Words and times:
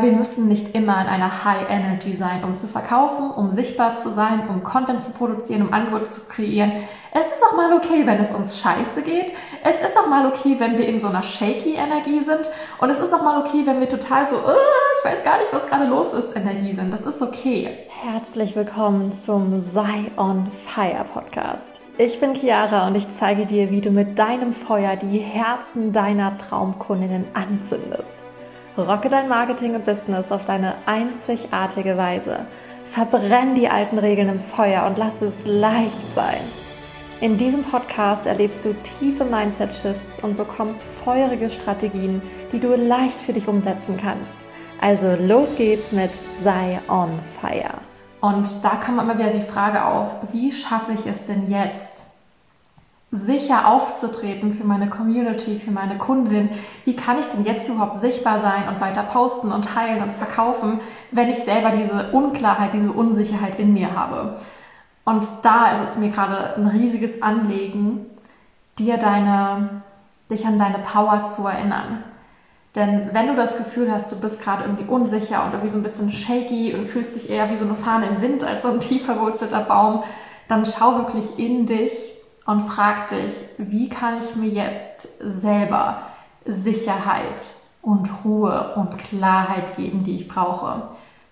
Wir 0.00 0.12
müssen 0.12 0.48
nicht 0.48 0.74
immer 0.74 0.98
in 1.02 1.08
einer 1.08 1.44
High 1.44 1.68
Energy 1.68 2.16
sein, 2.16 2.42
um 2.42 2.56
zu 2.56 2.66
verkaufen, 2.66 3.30
um 3.30 3.54
sichtbar 3.54 3.96
zu 3.96 4.10
sein, 4.12 4.48
um 4.48 4.64
Content 4.64 5.02
zu 5.02 5.10
produzieren, 5.12 5.60
um 5.60 5.74
Angebote 5.74 6.04
zu 6.04 6.22
kreieren. 6.22 6.72
Es 7.12 7.26
ist 7.26 7.42
auch 7.42 7.54
mal 7.54 7.74
okay, 7.74 8.06
wenn 8.06 8.18
es 8.18 8.32
uns 8.32 8.58
scheiße 8.60 9.02
geht. 9.02 9.32
Es 9.62 9.78
ist 9.80 9.98
auch 9.98 10.08
mal 10.08 10.26
okay, 10.26 10.56
wenn 10.58 10.78
wir 10.78 10.88
in 10.88 10.98
so 11.00 11.08
einer 11.08 11.22
shaky 11.22 11.74
Energie 11.74 12.22
sind. 12.22 12.48
Und 12.80 12.88
es 12.88 12.98
ist 12.98 13.12
auch 13.12 13.22
mal 13.22 13.40
okay, 13.40 13.62
wenn 13.66 13.80
wir 13.80 13.90
total 13.90 14.26
so, 14.26 14.36
uh, 14.36 14.56
ich 14.98 15.10
weiß 15.10 15.22
gar 15.22 15.36
nicht, 15.36 15.52
was 15.52 15.66
gerade 15.66 15.84
los 15.84 16.14
ist, 16.14 16.34
Energie 16.34 16.72
sind. 16.72 16.92
Das 16.94 17.02
ist 17.02 17.20
okay. 17.20 17.76
Herzlich 17.88 18.56
willkommen 18.56 19.12
zum 19.12 19.60
Sei 19.60 20.10
on 20.16 20.50
Fire 20.66 21.04
Podcast. 21.12 21.82
Ich 21.98 22.20
bin 22.20 22.34
Chiara 22.34 22.86
und 22.86 22.94
ich 22.94 23.06
zeige 23.16 23.44
dir, 23.44 23.70
wie 23.70 23.82
du 23.82 23.90
mit 23.90 24.18
deinem 24.18 24.54
Feuer 24.54 24.96
die 24.96 25.18
Herzen 25.18 25.92
deiner 25.92 26.38
Traumkundinnen 26.38 27.26
anzündest. 27.34 28.29
Rocke 28.76 29.08
dein 29.08 29.28
Marketing 29.28 29.74
und 29.74 29.84
Business 29.84 30.30
auf 30.30 30.44
deine 30.44 30.74
einzigartige 30.86 31.96
Weise. 31.96 32.46
Verbrenn 32.86 33.54
die 33.54 33.68
alten 33.68 33.98
Regeln 33.98 34.28
im 34.28 34.40
Feuer 34.40 34.86
und 34.86 34.98
lass 34.98 35.22
es 35.22 35.34
leicht 35.44 36.14
sein. 36.14 36.40
In 37.20 37.36
diesem 37.36 37.62
Podcast 37.64 38.26
erlebst 38.26 38.64
du 38.64 38.74
tiefe 38.98 39.24
Mindset-Shifts 39.24 40.22
und 40.22 40.36
bekommst 40.36 40.82
feurige 41.04 41.50
Strategien, 41.50 42.22
die 42.52 42.60
du 42.60 42.74
leicht 42.74 43.20
für 43.20 43.32
dich 43.32 43.46
umsetzen 43.46 43.98
kannst. 44.00 44.38
Also 44.80 45.14
los 45.22 45.56
geht's 45.56 45.92
mit 45.92 46.10
Sei 46.42 46.80
on 46.88 47.18
Fire. 47.40 47.74
Und 48.20 48.48
da 48.62 48.70
kommt 48.84 49.02
immer 49.02 49.18
wieder 49.18 49.32
die 49.32 49.40
Frage 49.40 49.84
auf, 49.84 50.10
wie 50.32 50.52
schaffe 50.52 50.92
ich 50.92 51.06
es 51.06 51.26
denn 51.26 51.50
jetzt, 51.50 51.99
sicher 53.12 53.66
aufzutreten 53.66 54.52
für 54.52 54.64
meine 54.64 54.88
Community, 54.88 55.58
für 55.58 55.72
meine 55.72 55.98
Kundinnen. 55.98 56.50
Wie 56.84 56.94
kann 56.94 57.18
ich 57.18 57.26
denn 57.26 57.44
jetzt 57.44 57.68
überhaupt 57.68 58.00
sichtbar 58.00 58.40
sein 58.40 58.68
und 58.68 58.80
weiter 58.80 59.02
posten 59.02 59.50
und 59.50 59.64
teilen 59.64 60.02
und 60.02 60.12
verkaufen, 60.12 60.80
wenn 61.10 61.28
ich 61.28 61.38
selber 61.38 61.70
diese 61.70 62.12
Unklarheit, 62.12 62.72
diese 62.72 62.92
Unsicherheit 62.92 63.58
in 63.58 63.74
mir 63.74 63.96
habe? 63.96 64.38
Und 65.04 65.26
da 65.42 65.72
ist 65.72 65.90
es 65.90 65.96
mir 65.96 66.10
gerade 66.10 66.54
ein 66.54 66.68
riesiges 66.68 67.20
Anliegen, 67.20 68.06
dir 68.78 68.96
deine, 68.96 69.82
dich 70.30 70.46
an 70.46 70.58
deine 70.58 70.78
Power 70.78 71.28
zu 71.30 71.46
erinnern. 71.46 72.04
Denn 72.76 73.10
wenn 73.12 73.26
du 73.26 73.34
das 73.34 73.56
Gefühl 73.56 73.92
hast, 73.92 74.12
du 74.12 74.20
bist 74.20 74.40
gerade 74.40 74.62
irgendwie 74.62 74.84
unsicher 74.84 75.44
und 75.44 75.52
irgendwie 75.52 75.72
so 75.72 75.78
ein 75.78 75.82
bisschen 75.82 76.12
shaky 76.12 76.74
und 76.74 76.86
fühlst 76.86 77.16
dich 77.16 77.28
eher 77.28 77.50
wie 77.50 77.56
so 77.56 77.64
eine 77.64 77.74
Fahne 77.74 78.06
im 78.06 78.20
Wind 78.20 78.44
als 78.44 78.62
so 78.62 78.68
ein 78.68 78.78
tief 78.78 79.04
verwurzelter 79.04 79.62
Baum, 79.62 80.04
dann 80.46 80.64
schau 80.64 80.98
wirklich 80.98 81.36
in 81.36 81.66
dich 81.66 82.09
und 82.50 82.62
frag 82.64 83.06
dich, 83.08 83.32
wie 83.58 83.88
kann 83.88 84.14
ich 84.18 84.34
mir 84.34 84.48
jetzt 84.48 85.06
selber 85.20 85.98
Sicherheit 86.44 87.54
und 87.80 88.08
Ruhe 88.24 88.72
und 88.74 88.98
Klarheit 88.98 89.76
geben, 89.76 90.02
die 90.02 90.16
ich 90.16 90.26
brauche? 90.26 90.82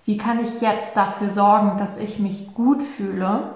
Wie 0.05 0.17
kann 0.17 0.39
ich 0.39 0.61
jetzt 0.61 0.97
dafür 0.97 1.31
sorgen, 1.31 1.77
dass 1.77 1.97
ich 1.97 2.21
mich 2.21 2.55
gut 2.55 2.81
fühle, 2.83 3.51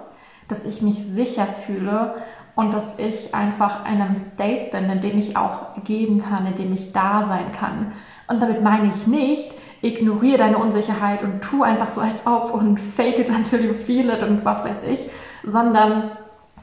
dass 0.48 0.64
ich 0.64 0.83
mich 0.83 1.05
sicher 1.05 1.46
fühle 1.46 2.16
und 2.56 2.74
dass 2.74 2.98
ich 2.98 3.33
einfach 3.33 3.86
in 3.86 4.02
einem 4.02 4.16
State 4.16 4.72
bin, 4.72 4.90
in 4.90 5.00
dem 5.00 5.18
ich 5.20 5.36
auch 5.36 5.84
geben 5.84 6.20
kann, 6.28 6.46
in 6.46 6.56
dem 6.56 6.74
ich 6.74 6.90
da 6.92 7.22
sein 7.22 7.52
kann. 7.52 7.92
Und 8.27 8.42
damit 8.42 8.60
meine 8.60 8.88
ich 8.88 9.06
nicht, 9.06 9.55
ignoriere 9.83 10.38
deine 10.38 10.58
Unsicherheit 10.58 11.22
und 11.22 11.42
tu 11.42 11.62
einfach 11.62 11.90
so 11.90 12.00
als 12.00 12.27
ob 12.27 12.52
und 12.52 12.80
fake 12.80 13.20
it 13.20 13.30
until 13.30 13.64
you 13.64 13.72
feel 13.72 14.10
it 14.10 14.22
und 14.24 14.44
was 14.44 14.64
weiß 14.64 14.83
ich, 14.83 15.08
sondern 15.44 16.10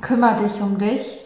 kümmere 0.01 0.43
dich 0.43 0.61
um 0.61 0.77
dich 0.77 1.19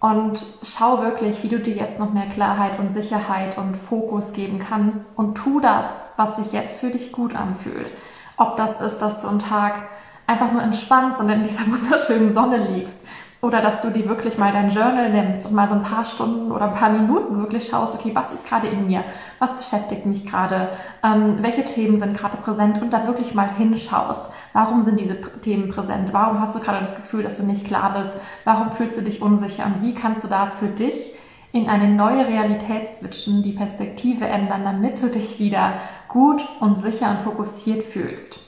und 0.00 0.42
schau 0.62 1.02
wirklich, 1.02 1.42
wie 1.42 1.48
du 1.48 1.58
dir 1.58 1.74
jetzt 1.74 1.98
noch 1.98 2.12
mehr 2.12 2.26
Klarheit 2.26 2.78
und 2.78 2.92
Sicherheit 2.92 3.58
und 3.58 3.76
Fokus 3.76 4.32
geben 4.32 4.58
kannst 4.58 5.06
und 5.16 5.34
tu 5.34 5.60
das, 5.60 6.06
was 6.16 6.36
sich 6.36 6.52
jetzt 6.52 6.80
für 6.80 6.90
dich 6.90 7.12
gut 7.12 7.34
anfühlt. 7.36 7.90
Ob 8.36 8.56
das 8.56 8.80
ist, 8.80 8.98
dass 8.98 9.20
du 9.20 9.28
am 9.28 9.38
Tag 9.38 9.88
einfach 10.26 10.52
nur 10.52 10.62
entspannst 10.62 11.20
und 11.20 11.28
in 11.28 11.42
dieser 11.42 11.66
wunderschönen 11.66 12.32
Sonne 12.32 12.56
liegst, 12.56 12.98
oder 13.42 13.62
dass 13.62 13.80
du 13.80 13.90
dir 13.90 14.06
wirklich 14.06 14.36
mal 14.36 14.52
dein 14.52 14.70
Journal 14.70 15.10
nimmst 15.10 15.46
und 15.46 15.54
mal 15.54 15.68
so 15.68 15.74
ein 15.74 15.82
paar 15.82 16.04
Stunden 16.04 16.52
oder 16.52 16.66
ein 16.66 16.74
paar 16.74 16.90
Minuten 16.90 17.38
wirklich 17.38 17.68
schaust, 17.68 17.94
okay, 17.94 18.10
was 18.14 18.32
ist 18.32 18.46
gerade 18.46 18.68
in 18.68 18.86
mir? 18.86 19.02
Was 19.38 19.56
beschäftigt 19.56 20.04
mich 20.04 20.26
gerade? 20.26 20.68
Ähm, 21.02 21.38
welche 21.40 21.64
Themen 21.64 21.96
sind 21.96 22.16
gerade 22.16 22.36
präsent? 22.36 22.82
Und 22.82 22.92
da 22.92 23.06
wirklich 23.06 23.34
mal 23.34 23.48
hinschaust. 23.48 24.30
Warum 24.52 24.84
sind 24.84 25.00
diese 25.00 25.18
Themen 25.40 25.70
präsent? 25.70 26.12
Warum 26.12 26.38
hast 26.38 26.54
du 26.54 26.60
gerade 26.60 26.80
das 26.80 26.96
Gefühl, 26.96 27.22
dass 27.22 27.38
du 27.38 27.42
nicht 27.44 27.66
klar 27.66 27.94
bist? 27.98 28.16
Warum 28.44 28.72
fühlst 28.72 28.98
du 28.98 29.02
dich 29.02 29.22
unsicher? 29.22 29.64
Und 29.64 29.82
wie 29.82 29.94
kannst 29.94 30.24
du 30.24 30.28
da 30.28 30.46
für 30.46 30.68
dich 30.68 31.14
in 31.52 31.68
eine 31.68 31.88
neue 31.88 32.28
Realität 32.28 32.90
switchen, 32.90 33.42
die 33.42 33.52
Perspektive 33.52 34.26
ändern, 34.26 34.64
damit 34.64 35.02
du 35.02 35.08
dich 35.08 35.38
wieder 35.38 35.72
gut 36.08 36.46
und 36.60 36.76
sicher 36.76 37.10
und 37.10 37.20
fokussiert 37.20 37.84
fühlst? 37.84 38.38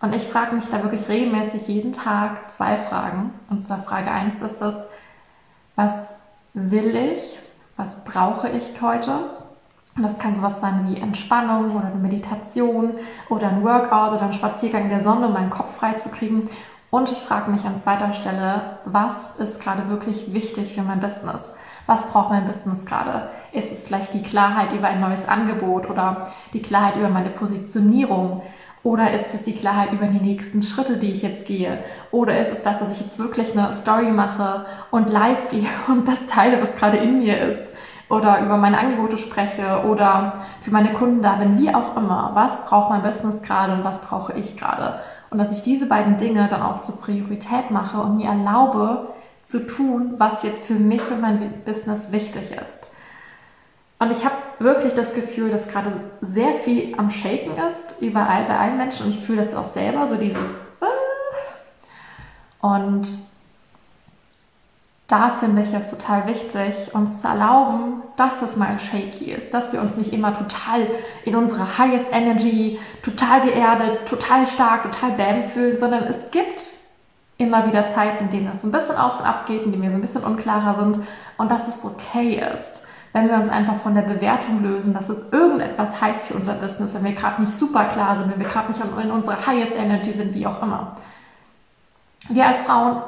Und 0.00 0.14
ich 0.14 0.26
frage 0.26 0.54
mich 0.54 0.68
da 0.70 0.82
wirklich 0.82 1.08
regelmäßig 1.08 1.68
jeden 1.68 1.92
Tag 1.92 2.50
zwei 2.50 2.76
Fragen. 2.76 3.32
Und 3.48 3.62
zwar 3.62 3.82
Frage 3.82 4.10
eins 4.10 4.42
ist 4.42 4.58
das, 4.58 4.86
was 5.74 6.10
will 6.52 6.94
ich? 6.96 7.38
Was 7.76 8.04
brauche 8.04 8.48
ich 8.48 8.80
heute? 8.80 9.30
Und 9.96 10.02
das 10.02 10.18
kann 10.18 10.36
sowas 10.36 10.60
sein 10.60 10.86
wie 10.88 11.00
Entspannung 11.00 11.74
oder 11.74 11.86
eine 11.86 11.96
Meditation 11.96 12.92
oder 13.30 13.48
ein 13.48 13.64
Workout 13.64 14.12
oder 14.12 14.24
ein 14.24 14.32
Spaziergang 14.34 14.84
in 14.84 14.90
der 14.90 15.02
Sonne, 15.02 15.28
um 15.28 15.32
meinen 15.32 15.50
Kopf 15.50 15.76
frei 15.76 15.94
zu 15.94 16.10
kriegen. 16.10 16.50
Und 16.90 17.10
ich 17.10 17.18
frage 17.18 17.50
mich 17.50 17.64
an 17.64 17.78
zweiter 17.78 18.12
Stelle, 18.12 18.78
was 18.84 19.36
ist 19.38 19.60
gerade 19.60 19.88
wirklich 19.88 20.32
wichtig 20.32 20.74
für 20.74 20.82
mein 20.82 21.00
Business? 21.00 21.50
Was 21.86 22.04
braucht 22.06 22.30
mein 22.30 22.46
Business 22.46 22.84
gerade? 22.84 23.30
Ist 23.52 23.72
es 23.72 23.84
vielleicht 23.84 24.12
die 24.12 24.22
Klarheit 24.22 24.72
über 24.72 24.88
ein 24.88 25.00
neues 25.00 25.26
Angebot 25.26 25.88
oder 25.88 26.32
die 26.52 26.62
Klarheit 26.62 26.96
über 26.96 27.08
meine 27.08 27.30
Positionierung? 27.30 28.42
Oder 28.82 29.12
ist 29.12 29.34
es 29.34 29.42
die 29.42 29.54
Klarheit 29.54 29.92
über 29.92 30.06
die 30.06 30.20
nächsten 30.20 30.62
Schritte, 30.62 30.96
die 30.96 31.10
ich 31.10 31.22
jetzt 31.22 31.46
gehe? 31.46 31.78
Oder 32.12 32.38
ist 32.40 32.52
es 32.52 32.62
das, 32.62 32.78
dass 32.78 32.92
ich 32.92 33.04
jetzt 33.04 33.18
wirklich 33.18 33.56
eine 33.56 33.74
Story 33.74 34.12
mache 34.12 34.66
und 34.90 35.10
live 35.10 35.48
gehe 35.48 35.66
und 35.88 36.06
das 36.06 36.26
teile, 36.26 36.62
was 36.62 36.76
gerade 36.76 36.98
in 36.98 37.18
mir 37.18 37.40
ist? 37.40 37.64
Oder 38.08 38.40
über 38.40 38.56
meine 38.56 38.78
Angebote 38.78 39.18
spreche 39.18 39.84
oder 39.84 40.44
für 40.60 40.70
meine 40.70 40.92
Kunden 40.92 41.22
da 41.22 41.34
bin, 41.34 41.58
wie 41.58 41.74
auch 41.74 41.96
immer. 41.96 42.30
Was 42.34 42.64
braucht 42.64 42.90
mein 42.90 43.02
Business 43.02 43.42
gerade 43.42 43.72
und 43.72 43.82
was 43.82 44.00
brauche 44.00 44.32
ich 44.34 44.56
gerade? 44.56 45.00
Und 45.30 45.38
dass 45.38 45.56
ich 45.56 45.62
diese 45.64 45.86
beiden 45.86 46.16
Dinge 46.16 46.46
dann 46.48 46.62
auch 46.62 46.82
zur 46.82 47.00
Priorität 47.00 47.72
mache 47.72 48.00
und 48.00 48.18
mir 48.18 48.28
erlaube 48.28 49.08
zu 49.44 49.66
tun, 49.66 50.14
was 50.18 50.44
jetzt 50.44 50.64
für 50.64 50.74
mich 50.74 51.02
und 51.10 51.20
mein 51.20 51.62
Business 51.64 52.12
wichtig 52.12 52.52
ist. 52.52 52.92
Und 53.98 54.10
ich 54.10 54.24
habe 54.24 54.34
wirklich 54.58 54.94
das 54.94 55.14
Gefühl, 55.14 55.50
dass 55.50 55.68
gerade 55.68 55.92
sehr 56.20 56.52
viel 56.54 56.94
am 56.98 57.10
Shaken 57.10 57.52
ist, 57.70 57.96
überall 58.00 58.44
bei 58.44 58.58
allen 58.58 58.76
Menschen. 58.76 59.06
Und 59.06 59.12
ich 59.12 59.24
fühle 59.24 59.42
das 59.42 59.54
auch 59.54 59.72
selber, 59.72 60.06
so 60.08 60.16
dieses. 60.16 60.38
Äh. 60.80 60.86
Und 62.60 63.08
da 65.08 65.30
finde 65.30 65.62
ich 65.62 65.72
es 65.72 65.90
total 65.90 66.26
wichtig, 66.26 66.92
uns 66.92 67.22
zu 67.22 67.28
erlauben, 67.28 68.02
dass 68.16 68.42
es 68.42 68.56
mal 68.56 68.78
shaky 68.78 69.32
ist, 69.32 69.54
dass 69.54 69.72
wir 69.72 69.80
uns 69.80 69.96
nicht 69.96 70.12
immer 70.12 70.36
total 70.36 70.88
in 71.24 71.36
unserer 71.36 71.78
highest 71.78 72.12
energy, 72.12 72.78
total 73.02 73.42
geerdet, 73.42 74.06
total 74.08 74.46
stark, 74.48 74.82
total 74.82 75.12
bam 75.12 75.44
fühlen, 75.44 75.78
sondern 75.78 76.04
es 76.04 76.30
gibt 76.32 76.70
immer 77.38 77.68
wieder 77.68 77.86
Zeiten, 77.86 78.24
in 78.24 78.30
denen 78.30 78.52
es 78.56 78.64
ein 78.64 78.72
bisschen 78.72 78.96
auf 78.96 79.20
und 79.20 79.26
ab 79.26 79.46
geht, 79.46 79.62
in 79.62 79.70
denen 79.70 79.84
wir 79.84 79.90
so 79.90 79.96
ein 79.96 80.02
bisschen 80.02 80.24
unklarer 80.24 80.82
sind 80.82 81.06
und 81.38 81.50
dass 81.50 81.68
es 81.68 81.84
okay 81.84 82.42
ist 82.52 82.85
wenn 83.16 83.30
wir 83.30 83.36
uns 83.36 83.48
einfach 83.48 83.76
von 83.76 83.94
der 83.94 84.02
Bewertung 84.02 84.62
lösen, 84.62 84.92
dass 84.92 85.08
es 85.08 85.32
irgendetwas 85.32 86.02
heißt 86.02 86.26
für 86.26 86.34
unser 86.34 86.52
Business, 86.52 86.92
wenn 86.92 87.04
wir 87.04 87.12
gerade 87.14 87.40
nicht 87.40 87.56
super 87.56 87.84
klar 87.84 88.14
sind, 88.14 88.30
wenn 88.30 88.38
wir 88.38 88.46
gerade 88.46 88.68
nicht 88.68 88.78
in 89.02 89.10
unserer 89.10 89.46
highest 89.46 89.74
energy 89.74 90.12
sind, 90.12 90.34
wie 90.34 90.46
auch 90.46 90.62
immer. 90.62 90.98
Wir 92.28 92.46
als 92.46 92.60
Frauen, 92.60 92.98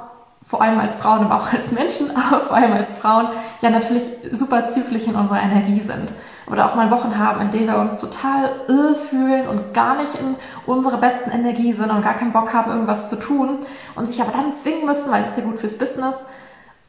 vor 0.46 0.62
allem 0.62 0.80
als 0.80 0.96
Frauen, 0.96 1.26
aber 1.26 1.36
auch 1.36 1.52
als 1.52 1.72
Menschen, 1.72 2.10
aber 2.16 2.40
vor 2.46 2.56
allem 2.56 2.72
als 2.72 2.96
Frauen, 2.96 3.26
ja 3.60 3.68
natürlich 3.68 4.02
super 4.32 4.70
zyklisch 4.70 5.06
in 5.06 5.14
unserer 5.14 5.42
Energie 5.42 5.80
sind. 5.80 6.14
Oder 6.46 6.64
auch 6.64 6.74
mal 6.74 6.90
Wochen 6.90 7.18
haben, 7.18 7.42
in 7.42 7.50
denen 7.50 7.66
wir 7.66 7.78
uns 7.78 7.98
total 7.98 8.50
irr 8.66 8.94
fühlen 8.94 9.46
und 9.46 9.74
gar 9.74 9.94
nicht 9.94 10.14
in 10.14 10.36
unserer 10.64 10.96
besten 10.96 11.30
Energie 11.30 11.74
sind 11.74 11.90
und 11.90 12.00
gar 12.00 12.14
keinen 12.14 12.32
Bock 12.32 12.54
haben, 12.54 12.70
irgendwas 12.70 13.10
zu 13.10 13.16
tun 13.16 13.58
und 13.94 14.06
sich 14.06 14.22
aber 14.22 14.32
dann 14.32 14.54
zwingen 14.54 14.86
müssen, 14.86 15.10
weil 15.10 15.24
es 15.24 15.32
ist 15.32 15.36
ja 15.36 15.44
gut 15.44 15.60
fürs 15.60 15.76
Business. 15.76 16.16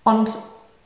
Und 0.06 0.38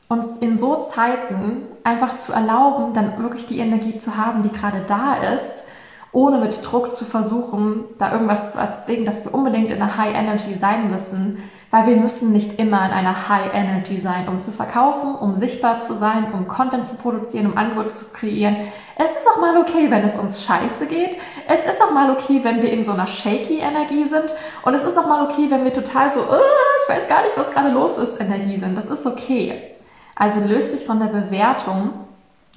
uns 0.08 0.36
in 0.36 0.58
so 0.58 0.84
Zeiten 0.84 1.62
einfach 1.82 2.16
zu 2.18 2.32
erlauben, 2.32 2.94
dann 2.94 3.22
wirklich 3.22 3.46
die 3.46 3.58
Energie 3.58 3.98
zu 3.98 4.16
haben, 4.16 4.42
die 4.42 4.52
gerade 4.52 4.84
da 4.86 5.16
ist, 5.34 5.64
ohne 6.12 6.38
mit 6.38 6.64
Druck 6.64 6.94
zu 6.94 7.04
versuchen, 7.04 7.84
da 7.98 8.12
irgendwas 8.12 8.52
zu 8.52 8.58
erzwingen, 8.58 9.04
dass 9.04 9.24
wir 9.24 9.34
unbedingt 9.34 9.68
in 9.68 9.82
einer 9.82 9.96
High 9.96 10.14
Energy 10.14 10.54
sein 10.54 10.90
müssen, 10.90 11.42
weil 11.72 11.88
wir 11.88 11.96
müssen 11.96 12.30
nicht 12.30 12.60
immer 12.60 12.86
in 12.86 12.92
einer 12.92 13.28
High 13.28 13.52
Energy 13.52 13.98
sein, 13.98 14.28
um 14.28 14.40
zu 14.40 14.52
verkaufen, 14.52 15.16
um 15.16 15.40
sichtbar 15.40 15.80
zu 15.80 15.96
sein, 15.96 16.32
um 16.32 16.46
Content 16.46 16.86
zu 16.86 16.94
produzieren, 16.94 17.46
um 17.46 17.58
Angebote 17.58 17.88
zu 17.88 18.04
kreieren. 18.12 18.56
Es 18.96 19.10
ist 19.10 19.26
auch 19.26 19.40
mal 19.40 19.58
okay, 19.58 19.90
wenn 19.90 20.04
es 20.04 20.16
uns 20.16 20.44
scheiße 20.44 20.86
geht. 20.86 21.16
Es 21.48 21.64
ist 21.64 21.82
auch 21.82 21.90
mal 21.90 22.12
okay, 22.12 22.38
wenn 22.44 22.62
wir 22.62 22.70
in 22.70 22.84
so 22.84 22.92
einer 22.92 23.08
shaky 23.08 23.58
Energie 23.58 24.06
sind. 24.06 24.32
Und 24.62 24.74
es 24.74 24.84
ist 24.84 24.96
auch 24.96 25.08
mal 25.08 25.24
okay, 25.24 25.46
wenn 25.48 25.64
wir 25.64 25.72
total 25.72 26.12
so, 26.12 26.20
oh, 26.20 26.84
ich 26.84 26.94
weiß 26.94 27.08
gar 27.08 27.22
nicht, 27.22 27.36
was 27.36 27.50
gerade 27.50 27.70
los 27.70 27.98
ist, 27.98 28.20
Energie 28.20 28.56
sind. 28.56 28.78
Das 28.78 28.86
ist 28.86 29.04
okay. 29.04 29.73
Also 30.14 30.40
löst 30.40 30.72
dich 30.72 30.86
von 30.86 31.00
der 31.00 31.06
Bewertung, 31.06 31.90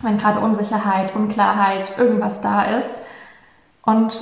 wenn 0.01 0.17
gerade 0.17 0.39
Unsicherheit, 0.39 1.15
Unklarheit, 1.15 1.97
irgendwas 1.97 2.41
da 2.41 2.63
ist 2.63 3.01
und 3.83 4.21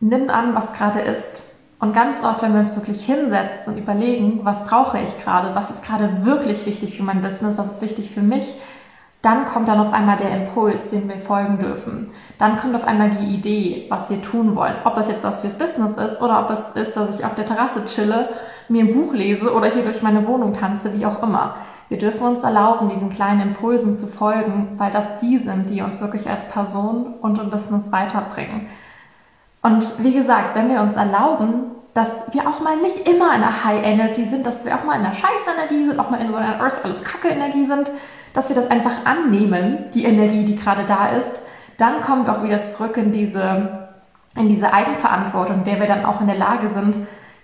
nimm 0.00 0.30
an, 0.30 0.54
was 0.54 0.72
gerade 0.72 1.00
ist. 1.00 1.42
Und 1.78 1.92
ganz 1.92 2.24
oft, 2.24 2.42
wenn 2.42 2.54
wir 2.54 2.60
uns 2.60 2.74
wirklich 2.74 3.04
hinsetzen 3.04 3.74
und 3.74 3.78
überlegen, 3.78 4.40
was 4.42 4.64
brauche 4.66 4.98
ich 4.98 5.22
gerade, 5.22 5.54
was 5.54 5.70
ist 5.70 5.84
gerade 5.84 6.24
wirklich 6.24 6.66
wichtig 6.66 6.96
für 6.96 7.02
mein 7.02 7.22
Business, 7.22 7.58
was 7.58 7.70
ist 7.72 7.82
wichtig 7.82 8.10
für 8.10 8.22
mich, 8.22 8.56
dann 9.24 9.46
kommt 9.46 9.68
dann 9.68 9.80
auf 9.80 9.92
einmal 9.92 10.18
der 10.18 10.30
Impuls, 10.30 10.90
dem 10.90 11.08
wir 11.08 11.16
folgen 11.16 11.58
dürfen. 11.58 12.10
Dann 12.38 12.58
kommt 12.58 12.74
auf 12.74 12.86
einmal 12.86 13.10
die 13.10 13.34
Idee, 13.34 13.86
was 13.88 14.10
wir 14.10 14.20
tun 14.20 14.54
wollen. 14.54 14.74
Ob 14.84 14.98
es 14.98 15.08
jetzt 15.08 15.24
was 15.24 15.40
fürs 15.40 15.54
Business 15.54 15.96
ist 15.96 16.20
oder 16.20 16.40
ob 16.40 16.50
es 16.50 16.70
ist, 16.70 16.96
dass 16.96 17.18
ich 17.18 17.24
auf 17.24 17.34
der 17.34 17.46
Terrasse 17.46 17.84
chille, 17.86 18.28
mir 18.68 18.84
ein 18.84 18.94
Buch 18.94 19.12
lese 19.14 19.52
oder 19.52 19.68
hier 19.68 19.82
durch 19.82 20.02
meine 20.02 20.26
Wohnung 20.26 20.58
tanze, 20.58 20.98
wie 20.98 21.06
auch 21.06 21.22
immer. 21.22 21.56
Wir 21.88 21.98
dürfen 21.98 22.26
uns 22.26 22.42
erlauben, 22.42 22.88
diesen 22.88 23.10
kleinen 23.10 23.40
Impulsen 23.40 23.96
zu 23.96 24.06
folgen, 24.06 24.72
weil 24.78 24.90
das 24.90 25.18
die 25.20 25.38
sind, 25.38 25.70
die 25.70 25.82
uns 25.82 26.00
wirklich 26.00 26.28
als 26.28 26.48
Person 26.48 27.14
und 27.20 27.38
im 27.38 27.50
Business 27.50 27.92
weiterbringen. 27.92 28.68
Und 29.62 30.02
wie 30.02 30.12
gesagt, 30.12 30.54
wenn 30.54 30.68
wir 30.68 30.80
uns 30.80 30.96
erlauben, 30.96 31.70
dass 31.94 32.24
wir 32.32 32.48
auch 32.48 32.60
mal 32.60 32.76
nicht 32.76 33.08
immer 33.08 33.34
in 33.34 33.42
einer 33.42 33.64
High 33.64 33.84
Energy 33.84 34.24
sind, 34.24 34.44
dass 34.44 34.64
wir 34.64 34.74
auch 34.74 34.84
mal 34.84 34.98
in 34.98 35.04
einer 35.04 35.14
Scheiß 35.14 35.46
Energie 35.56 35.86
sind, 35.86 35.98
auch 36.00 36.10
mal 36.10 36.20
in 36.20 36.28
so 36.28 36.36
einer 36.36 36.60
Earth 36.60 36.84
alles 36.84 37.04
Kacke 37.04 37.28
Energie 37.28 37.64
sind, 37.64 37.90
dass 38.32 38.48
wir 38.48 38.56
das 38.56 38.70
einfach 38.70 39.04
annehmen, 39.04 39.84
die 39.94 40.04
Energie, 40.04 40.44
die 40.44 40.56
gerade 40.56 40.84
da 40.84 41.10
ist, 41.10 41.40
dann 41.76 42.00
kommen 42.02 42.26
wir 42.26 42.36
auch 42.36 42.42
wieder 42.42 42.62
zurück 42.62 42.96
in 42.96 43.12
diese, 43.12 43.88
in 44.36 44.48
diese 44.48 44.72
Eigenverantwortung, 44.72 45.64
der 45.64 45.78
wir 45.80 45.86
dann 45.86 46.04
auch 46.04 46.20
in 46.20 46.26
der 46.26 46.36
Lage 46.36 46.68
sind, 46.68 46.96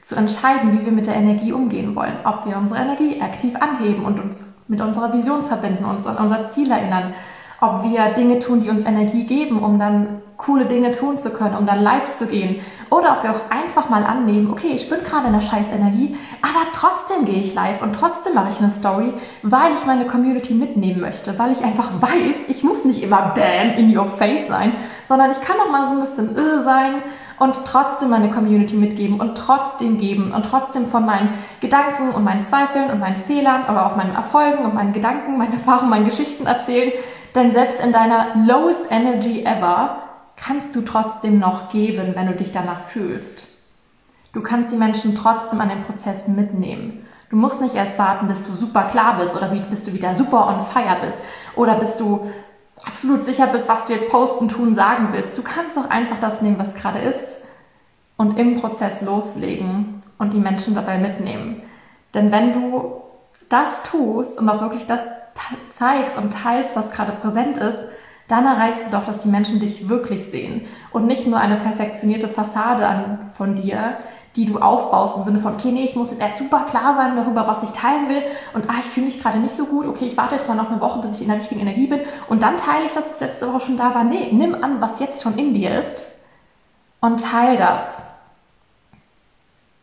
zu 0.03 0.17
entscheiden, 0.17 0.73
wie 0.73 0.85
wir 0.85 0.93
mit 0.93 1.07
der 1.07 1.15
Energie 1.15 1.53
umgehen 1.53 1.95
wollen. 1.95 2.17
Ob 2.25 2.47
wir 2.47 2.57
unsere 2.57 2.81
Energie 2.81 3.21
aktiv 3.21 3.55
anheben 3.61 4.05
und 4.05 4.21
uns 4.21 4.45
mit 4.69 4.81
unserer 4.81 5.13
Vision 5.13 5.45
verbinden, 5.45 5.85
uns 5.85 6.07
an 6.07 6.17
unser 6.17 6.49
Ziel 6.49 6.71
erinnern. 6.71 7.13
Ob 7.61 7.85
wir 7.85 8.15
Dinge 8.17 8.39
tun, 8.39 8.63
die 8.63 8.71
uns 8.71 8.85
Energie 8.85 9.25
geben, 9.25 9.63
um 9.63 9.79
dann 9.79 10.23
coole 10.41 10.65
Dinge 10.65 10.91
tun 10.93 11.19
zu 11.19 11.31
können, 11.31 11.57
um 11.57 11.67
dann 11.67 11.83
live 11.83 12.11
zu 12.13 12.27
gehen. 12.27 12.61
Oder 12.89 13.19
ob 13.19 13.23
wir 13.23 13.31
auch 13.33 13.51
einfach 13.51 13.91
mal 13.91 14.05
annehmen, 14.05 14.51
okay, 14.51 14.73
ich 14.75 14.89
bin 14.89 15.01
gerade 15.05 15.27
in 15.27 15.35
der 15.35 15.43
scheiß 15.43 15.71
Energie, 15.71 16.17
aber 16.41 16.67
trotzdem 16.75 17.27
gehe 17.27 17.41
ich 17.41 17.55
live 17.55 17.83
und 17.83 17.95
trotzdem 17.95 18.35
mache 18.35 18.49
ich 18.51 18.59
eine 18.59 18.71
Story, 18.71 19.13
weil 19.43 19.75
ich 19.75 19.85
meine 19.85 20.07
Community 20.07 20.55
mitnehmen 20.55 21.01
möchte, 21.01 21.39
weil 21.39 21.53
ich 21.53 21.63
einfach 21.63 22.01
weiß, 22.01 22.37
ich 22.49 22.65
muss 22.65 22.85
nicht 22.85 23.03
immer 23.03 23.35
bam 23.35 23.77
in 23.77 23.97
your 23.97 24.07
face 24.07 24.49
sein, 24.49 24.73
sondern 25.11 25.33
ich 25.33 25.41
kann 25.41 25.57
auch 25.59 25.73
mal 25.73 25.89
so 25.89 25.95
ein 25.95 26.01
bisschen 26.01 26.37
irre 26.37 26.63
sein 26.63 27.03
und 27.41 27.57
trotzdem 27.67 28.11
meine 28.11 28.31
Community 28.31 28.77
mitgeben 28.77 29.19
und 29.19 29.35
trotzdem 29.35 29.99
geben 29.99 30.31
und 30.33 30.45
trotzdem 30.45 30.87
von 30.87 31.05
meinen 31.05 31.31
Gedanken 31.61 32.11
und 32.11 32.23
meinen 32.23 32.45
Zweifeln 32.45 32.93
und 32.93 33.01
meinen 33.01 33.17
Fehlern, 33.17 33.65
aber 33.65 33.87
auch 33.87 33.97
meinen 33.97 34.15
Erfolgen 34.15 34.65
und 34.65 34.73
meinen 34.73 34.93
Gedanken, 34.93 35.37
meine 35.37 35.55
Erfahrungen, 35.55 35.91
meine 35.91 36.05
Geschichten 36.05 36.47
erzählen. 36.47 36.93
Denn 37.35 37.51
selbst 37.51 37.81
in 37.81 37.91
deiner 37.91 38.37
lowest 38.47 38.85
energy 38.93 39.45
ever 39.45 39.97
kannst 40.37 40.77
du 40.77 40.83
trotzdem 40.83 41.41
noch 41.41 41.71
geben, 41.71 42.13
wenn 42.15 42.29
du 42.29 42.35
dich 42.35 42.53
danach 42.53 42.85
fühlst. 42.85 43.49
Du 44.33 44.43
kannst 44.43 44.71
die 44.71 44.77
Menschen 44.77 45.17
trotzdem 45.17 45.61
an 45.61 45.71
den 45.71 45.83
Prozessen 45.83 46.37
mitnehmen. 46.37 47.05
Du 47.31 47.37
musst 47.37 47.61
nicht 47.61 47.75
erst 47.75 47.99
warten, 47.99 48.29
bis 48.29 48.45
du 48.45 48.53
super 48.55 48.85
klar 48.85 49.17
bist 49.19 49.37
oder 49.37 49.49
bis 49.49 49.83
du 49.83 49.93
wieder 49.93 50.15
super 50.15 50.47
on 50.47 50.65
fire 50.67 50.99
bist 51.05 51.19
oder 51.57 51.75
bis 51.75 51.97
du 51.97 52.31
absolut 52.85 53.25
sicher 53.25 53.47
bist, 53.47 53.69
was 53.69 53.87
du 53.87 53.95
jetzt 53.95 54.09
posten, 54.09 54.49
tun, 54.49 54.75
sagen 54.75 55.09
willst. 55.13 55.37
Du 55.37 55.43
kannst 55.43 55.79
auch 55.79 55.91
einfach 55.91 56.21
das 56.21 56.43
nehmen, 56.43 56.59
was 56.59 56.75
gerade 56.75 57.01
ist 57.01 57.45
und 58.17 58.39
im 58.39 58.61
Prozess 58.61 59.01
loslegen 59.03 60.03
und 60.19 60.33
die 60.33 60.39
Menschen 60.39 60.75
dabei 60.75 60.99
mitnehmen. 60.99 61.63
Denn 62.15 62.33
wenn 62.33 62.53
du 62.53 63.03
das 63.49 63.83
tust 63.85 64.39
und 64.39 64.49
auch 64.49 64.61
wirklich 64.61 64.87
das 64.87 65.01
zeigst 65.71 66.19
und 66.19 66.33
teilst, 66.33 66.77
was 66.77 66.91
gerade 66.91 67.13
präsent 67.13 67.57
ist, 67.57 67.79
dann 68.29 68.47
erreichst 68.47 68.87
du 68.87 68.91
doch, 68.93 69.05
dass 69.05 69.23
die 69.23 69.29
Menschen 69.29 69.59
dich 69.59 69.89
wirklich 69.89 70.25
sehen 70.25 70.67
und 70.93 71.07
nicht 71.07 71.27
nur 71.27 71.41
eine 71.41 71.57
perfektionierte 71.57 72.29
Fassade 72.29 73.19
von 73.35 73.57
dir, 73.57 73.97
die 74.41 74.47
du 74.51 74.59
aufbaust 74.59 75.19
im 75.19 75.23
Sinne 75.23 75.41
von, 75.41 75.55
okay, 75.55 75.71
nee, 75.71 75.85
ich 75.85 75.97
muss 75.97 76.11
jetzt 76.11 76.23
erst 76.23 76.39
super 76.39 76.65
klar 76.71 76.95
sein 76.95 77.15
darüber, 77.15 77.47
was 77.47 77.63
ich 77.63 77.71
teilen 77.71 78.09
will 78.09 78.23
und 78.55 78.71
ah, 78.71 78.77
ich 78.81 78.87
fühle 78.87 79.07
mich 79.07 79.21
gerade 79.23 79.39
nicht 79.39 79.55
so 79.55 79.67
gut, 79.67 79.87
okay, 79.87 80.07
ich 80.07 80.17
warte 80.17 80.35
jetzt 80.35 80.49
mal 80.49 80.55
noch 80.55 80.71
eine 80.71 80.81
Woche, 80.81 81.01
bis 81.01 81.17
ich 81.17 81.23
in 81.23 81.29
der 81.29 81.37
richtigen 81.37 81.61
Energie 81.61 81.87
bin 81.87 82.01
und 82.29 82.43
dann 82.43 82.57
teile 82.57 82.87
ich 82.87 82.93
das, 82.93 83.11
was 83.11 83.21
letzte 83.21 83.53
Woche 83.53 83.67
schon 83.67 83.77
da 83.77 83.95
war. 83.95 84.05
Nee, 84.05 84.31
nimm 84.33 84.55
an, 84.55 84.81
was 84.81 84.99
jetzt 84.99 85.23
schon 85.23 85.37
in 85.37 85.53
dir 85.53 85.79
ist 85.79 86.07
und 87.01 87.23
teil 87.23 87.59
das 87.59 88.01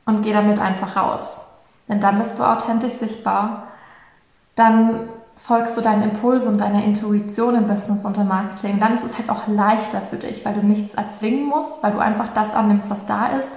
und 0.05 0.23
geh 0.23 0.33
damit 0.33 0.59
einfach 0.59 0.95
raus. 0.95 1.39
Denn 1.87 2.01
dann 2.01 2.17
bist 2.17 2.39
du 2.39 2.43
authentisch 2.43 2.93
sichtbar. 2.93 3.67
Dann 4.55 5.09
folgst 5.35 5.77
du 5.77 5.81
deinen 5.81 6.01
Impulsen 6.03 6.53
und 6.53 6.57
deiner 6.57 6.83
Intuition 6.83 7.55
im 7.55 7.67
Business 7.67 8.05
und 8.05 8.17
im 8.17 8.27
Marketing, 8.27 8.79
dann 8.79 8.95
ist 8.95 9.03
es 9.03 9.17
halt 9.17 9.29
auch 9.29 9.47
leichter 9.47 10.01
für 10.01 10.17
dich, 10.17 10.43
weil 10.43 10.55
du 10.55 10.65
nichts 10.65 10.95
erzwingen 10.95 11.45
musst, 11.45 11.75
weil 11.83 11.91
du 11.91 11.99
einfach 11.99 12.33
das 12.33 12.55
annimmst, 12.55 12.89
was 12.89 13.05
da 13.05 13.27
ist 13.27 13.51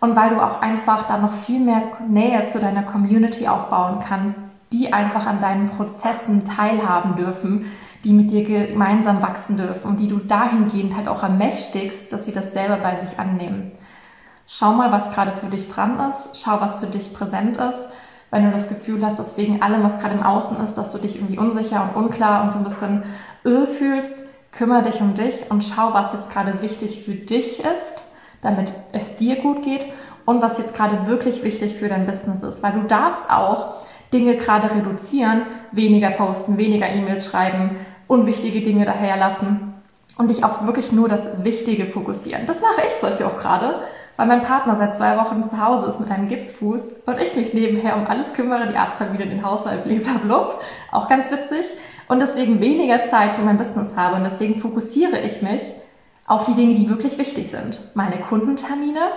und 0.00 0.16
weil 0.16 0.30
du 0.30 0.40
auch 0.40 0.60
einfach 0.60 1.06
da 1.06 1.18
noch 1.18 1.32
viel 1.32 1.60
mehr 1.60 1.82
Nähe 2.06 2.48
zu 2.48 2.58
deiner 2.60 2.82
Community 2.82 3.48
aufbauen 3.48 4.04
kannst, 4.06 4.38
die 4.72 4.92
einfach 4.92 5.26
an 5.26 5.40
deinen 5.40 5.70
Prozessen 5.70 6.44
teilhaben 6.44 7.16
dürfen, 7.16 7.66
die 8.04 8.12
mit 8.12 8.30
dir 8.30 8.44
gemeinsam 8.44 9.22
wachsen 9.22 9.56
dürfen 9.56 9.88
und 9.88 10.00
die 10.00 10.08
du 10.08 10.18
dahingehend 10.18 10.96
halt 10.96 11.08
auch 11.08 11.22
ermächtigst, 11.22 12.12
dass 12.12 12.24
sie 12.24 12.32
das 12.32 12.52
selber 12.52 12.76
bei 12.76 13.04
sich 13.04 13.18
annehmen. 13.18 13.72
Schau 14.46 14.72
mal, 14.72 14.92
was 14.92 15.10
gerade 15.12 15.32
für 15.32 15.46
dich 15.46 15.68
dran 15.68 15.98
ist, 16.10 16.40
schau, 16.40 16.60
was 16.60 16.76
für 16.76 16.86
dich 16.86 17.12
präsent 17.12 17.56
ist. 17.56 17.86
Wenn 18.30 18.44
du 18.44 18.52
das 18.52 18.68
Gefühl 18.68 19.04
hast, 19.04 19.18
dass 19.18 19.36
wegen 19.36 19.62
allem, 19.62 19.82
was 19.82 20.00
gerade 20.00 20.14
im 20.14 20.22
Außen 20.22 20.58
ist, 20.58 20.74
dass 20.74 20.92
du 20.92 20.98
dich 20.98 21.16
irgendwie 21.16 21.38
unsicher 21.38 21.82
und 21.82 22.04
unklar 22.04 22.44
und 22.44 22.52
so 22.52 22.58
ein 22.58 22.64
bisschen 22.64 23.02
öh 23.44 23.66
fühlst, 23.66 24.14
kümmere 24.52 24.82
dich 24.82 25.00
um 25.00 25.14
dich 25.14 25.50
und 25.50 25.64
schau, 25.64 25.92
was 25.92 26.12
jetzt 26.12 26.32
gerade 26.32 26.62
wichtig 26.62 27.04
für 27.04 27.14
dich 27.14 27.60
ist, 27.60 28.05
damit 28.46 28.72
es 28.92 29.16
dir 29.16 29.36
gut 29.36 29.62
geht 29.62 29.86
und 30.24 30.40
was 30.40 30.58
jetzt 30.58 30.74
gerade 30.74 31.06
wirklich 31.06 31.42
wichtig 31.42 31.74
für 31.74 31.88
dein 31.88 32.06
Business 32.06 32.42
ist. 32.42 32.62
Weil 32.62 32.72
du 32.72 32.82
darfst 32.82 33.30
auch 33.30 33.74
Dinge 34.12 34.36
gerade 34.36 34.70
reduzieren, 34.74 35.42
weniger 35.72 36.10
posten, 36.10 36.56
weniger 36.56 36.88
E-Mails 36.88 37.26
schreiben, 37.26 37.76
unwichtige 38.06 38.62
Dinge 38.62 38.84
daherlassen 38.84 39.74
und 40.16 40.30
dich 40.30 40.44
auf 40.44 40.64
wirklich 40.64 40.92
nur 40.92 41.08
das 41.08 41.44
Wichtige 41.44 41.86
fokussieren. 41.86 42.46
Das 42.46 42.60
mache 42.60 42.82
ich 42.86 43.00
zum 43.00 43.10
Beispiel 43.10 43.26
auch 43.26 43.38
gerade 43.38 43.80
weil 44.16 44.26
mein 44.26 44.42
Partner 44.42 44.76
seit 44.76 44.96
zwei 44.96 45.16
Wochen 45.18 45.44
zu 45.44 45.62
Hause 45.62 45.88
ist 45.88 46.00
mit 46.00 46.10
einem 46.10 46.28
Gipsfuß 46.28 46.84
und 47.04 47.20
ich 47.20 47.36
mich 47.36 47.52
nebenher 47.52 47.96
um 47.96 48.06
alles 48.06 48.32
kümmere, 48.32 48.68
die 48.68 48.76
Arzttermine, 48.76 49.26
den 49.26 49.44
Haushalt, 49.44 49.84
blablabla. 49.84 50.58
Auch 50.90 51.08
ganz 51.08 51.30
witzig. 51.30 51.66
Und 52.08 52.20
deswegen 52.20 52.60
weniger 52.60 53.06
Zeit 53.06 53.34
für 53.34 53.42
mein 53.42 53.58
Business 53.58 53.96
habe 53.96 54.16
und 54.16 54.24
deswegen 54.24 54.60
fokussiere 54.60 55.20
ich 55.20 55.42
mich 55.42 55.60
auf 56.26 56.44
die 56.44 56.54
Dinge, 56.54 56.74
die 56.74 56.88
wirklich 56.88 57.18
wichtig 57.18 57.50
sind. 57.50 57.80
Meine 57.94 58.16
Kundentermine, 58.18 59.10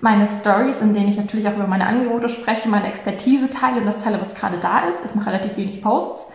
meine 0.00 0.26
Stories, 0.26 0.80
in 0.80 0.94
denen 0.94 1.08
ich 1.08 1.16
natürlich 1.16 1.48
auch 1.48 1.54
über 1.54 1.66
meine 1.66 1.86
Angebote 1.86 2.28
spreche, 2.28 2.68
meine 2.68 2.88
Expertise 2.88 3.50
teile 3.50 3.80
und 3.80 3.86
das 3.86 4.02
teile, 4.02 4.20
was 4.20 4.34
gerade 4.34 4.58
da 4.58 4.80
ist. 4.88 5.04
Ich 5.04 5.14
mache 5.14 5.30
relativ 5.30 5.56
wenig 5.56 5.82
Posts. 5.82 6.26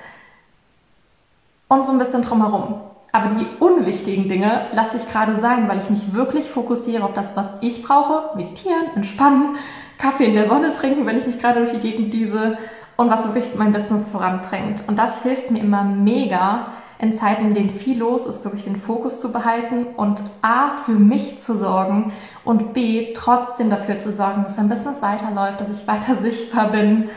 Und 1.67 1.85
so 1.85 1.91
ein 1.91 1.99
bisschen 1.99 2.21
drumherum. 2.21 2.75
Aber 3.11 3.29
die 3.35 3.47
unwichtigen 3.59 4.27
Dinge 4.27 4.67
lasse 4.73 4.97
ich 4.97 5.09
gerade 5.09 5.39
sein, 5.39 5.67
weil 5.67 5.79
ich 5.79 5.89
mich 5.89 6.13
wirklich 6.13 6.49
fokussiere 6.49 7.03
auf 7.03 7.13
das, 7.13 7.35
was 7.35 7.47
ich 7.61 7.81
brauche. 7.81 8.35
Meditieren, 8.35 8.87
entspannen, 8.95 9.55
Kaffee 9.97 10.25
in 10.25 10.35
der 10.35 10.49
Sonne 10.49 10.71
trinken, 10.71 11.05
wenn 11.05 11.17
ich 11.17 11.25
mich 11.25 11.39
gerade 11.39 11.61
durch 11.61 11.71
die 11.71 11.79
Gegend 11.79 12.13
düse 12.13 12.57
und 12.97 13.09
was 13.09 13.25
wirklich 13.25 13.55
mein 13.55 13.71
Business 13.71 14.07
voranbringt. 14.07 14.83
Und 14.87 14.99
das 14.99 15.23
hilft 15.23 15.49
mir 15.49 15.59
immer 15.59 15.83
mega, 15.83 16.67
in 16.99 17.13
Zeiten, 17.13 17.45
in 17.47 17.53
denen 17.53 17.69
viel 17.69 17.99
los 17.99 18.25
ist, 18.25 18.43
wirklich 18.43 18.63
den 18.63 18.77
Fokus 18.77 19.19
zu 19.19 19.31
behalten 19.31 19.87
und 19.97 20.21
A, 20.41 20.75
für 20.85 20.93
mich 20.93 21.41
zu 21.41 21.57
sorgen 21.57 22.13
und 22.43 22.73
B, 22.73 23.13
trotzdem 23.13 23.69
dafür 23.69 23.99
zu 23.99 24.13
sorgen, 24.13 24.43
dass 24.43 24.57
mein 24.57 24.69
Business 24.69 25.01
weiterläuft, 25.01 25.61
dass 25.61 25.81
ich 25.81 25.87
weiter 25.87 26.15
sichtbar 26.21 26.69
bin, 26.69 27.09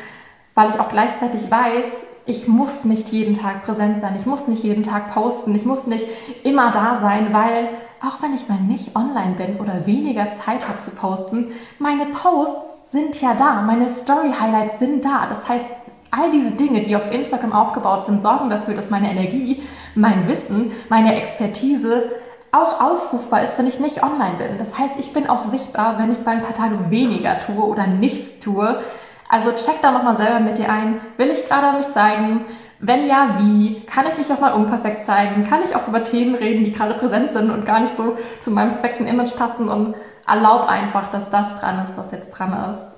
weil 0.54 0.70
ich 0.70 0.80
auch 0.80 0.88
gleichzeitig 0.88 1.50
weiß, 1.50 1.87
ich 2.26 2.47
muss 2.47 2.85
nicht 2.85 3.08
jeden 3.08 3.35
Tag 3.35 3.64
präsent 3.64 4.00
sein, 4.00 4.14
ich 4.18 4.26
muss 4.26 4.49
nicht 4.49 4.62
jeden 4.62 4.82
Tag 4.82 5.14
posten, 5.14 5.54
ich 5.54 5.64
muss 5.64 5.87
nicht 5.87 6.06
immer 6.44 6.70
da 6.73 6.99
sein, 7.00 7.32
weil 7.32 7.68
auch 8.00 8.23
wenn 8.23 8.35
ich 8.35 8.49
mal 8.49 8.61
nicht 8.61 8.94
online 8.94 9.35
bin 9.37 9.56
oder 9.56 9.87
weniger 9.87 10.30
Zeit 10.32 10.68
habe 10.68 10.82
zu 10.82 10.90
posten, 10.90 11.52
meine 11.78 12.06
Posts 12.06 12.92
sind 12.92 13.20
ja 13.20 13.35
da, 13.35 13.62
meine 13.62 13.88
Story-Highlights 13.88 14.78
sind 14.78 15.04
da. 15.04 15.26
Das 15.28 15.49
heißt, 15.49 15.66
all 16.11 16.31
diese 16.31 16.53
Dinge, 16.53 16.83
die 16.83 16.97
auf 16.97 17.12
Instagram 17.12 17.53
aufgebaut 17.53 18.07
sind, 18.07 18.23
sorgen 18.23 18.50
dafür, 18.50 18.75
dass 18.75 18.91
meine 18.91 19.11
Energie, 19.11 19.62
mein 19.95 20.29
Wissen, 20.29 20.73
meine 20.88 21.17
Expertise 21.17 22.11
auch 22.50 22.81
aufrufbar 22.81 23.43
ist, 23.43 23.59
wenn 23.59 23.67
ich 23.67 23.79
nicht 23.79 24.03
online 24.03 24.37
bin. 24.38 24.59
Das 24.59 24.79
heißt, 24.79 24.95
ich 24.99 25.12
bin 25.12 25.29
auch 25.29 25.43
sichtbar, 25.50 25.99
wenn 25.99 26.11
ich 26.11 26.25
mal 26.25 26.37
ein 26.37 26.43
paar 26.43 26.55
Tage 26.55 26.91
weniger 26.91 27.38
tue 27.41 27.62
oder 27.62 27.87
nichts 27.87 28.38
tue, 28.38 28.81
also 29.29 29.53
check 29.53 29.83
da 29.83 29.93
nochmal 29.93 30.17
selber 30.17 30.41
mit 30.41 30.57
dir 30.57 30.71
ein. 30.71 31.00
Will 31.19 31.29
ich 31.29 31.47
gerade 31.47 31.77
mich 31.77 31.91
zeigen? 31.91 32.47
Wenn 32.81 33.07
ja, 33.07 33.37
wie? 33.41 33.81
Kann 33.81 34.07
ich 34.07 34.17
mich 34.17 34.33
auch 34.33 34.41
mal 34.41 34.55
unperfekt 34.55 35.03
zeigen? 35.03 35.47
Kann 35.49 35.61
ich 35.62 35.77
auch 35.77 35.87
über 35.87 36.03
Themen 36.03 36.35
reden, 36.35 36.65
die 36.65 36.73
gerade 36.73 36.95
präsent 36.95 37.31
sind 37.31 37.50
und 37.50 37.67
gar 37.67 37.81
nicht 37.81 37.95
so 37.95 38.17
zu 38.41 38.50
meinem 38.50 38.71
perfekten 38.71 39.07
Image 39.07 39.37
passen? 39.37 39.69
Und 39.69 39.97
erlaub 40.27 40.69
einfach, 40.69 41.11
dass 41.11 41.29
das 41.29 41.61
dran 41.61 41.85
ist, 41.85 41.97
was 41.97 42.12
jetzt 42.12 42.31
dran 42.31 42.75
ist. 42.75 42.98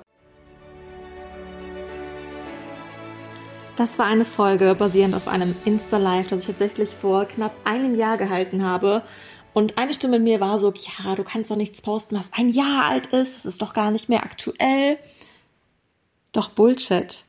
Das 3.81 3.97
war 3.97 4.05
eine 4.05 4.25
Folge 4.25 4.75
basierend 4.77 5.15
auf 5.15 5.27
einem 5.27 5.55
Insta-Live, 5.65 6.27
das 6.27 6.41
ich 6.41 6.45
tatsächlich 6.45 6.89
vor 6.89 7.25
knapp 7.25 7.51
einem 7.63 7.95
Jahr 7.95 8.15
gehalten 8.19 8.63
habe 8.63 9.01
Und 9.53 9.79
eine 9.79 9.95
Stimme 9.95 10.17
in 10.17 10.23
mir 10.23 10.39
war 10.39 10.59
so, 10.59 10.71
ja, 10.71 11.15
du 11.15 11.23
kannst 11.23 11.49
doch 11.49 11.55
nichts 11.55 11.81
posten, 11.81 12.15
was 12.15 12.31
ein 12.31 12.49
Jahr 12.49 12.85
alt 12.85 13.07
ist, 13.07 13.37
das 13.37 13.45
ist 13.45 13.61
doch 13.63 13.73
gar 13.73 13.89
nicht 13.89 14.07
mehr 14.07 14.21
aktuell. 14.21 14.99
Doch 16.31 16.49
Bullshit. 16.49 17.25